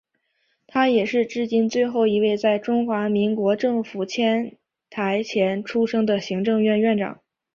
[0.65, 4.57] 他也是至今最后一位在中华民国政府迁
[4.89, 7.21] 台前出生的行政院院长。